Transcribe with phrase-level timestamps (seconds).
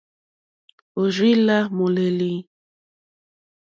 [0.99, 2.33] Òrzì lá môlélí.